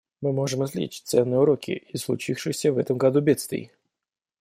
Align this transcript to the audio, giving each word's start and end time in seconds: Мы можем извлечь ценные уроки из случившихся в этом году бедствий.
Мы 0.19 0.33
можем 0.33 0.63
извлечь 0.65 1.03
ценные 1.03 1.39
уроки 1.41 1.73
из 1.93 2.01
случившихся 2.05 2.73
в 2.73 2.79
этом 2.79 2.97
году 2.97 3.21
бедствий. 3.21 3.71